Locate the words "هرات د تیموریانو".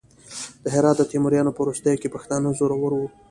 0.75-1.55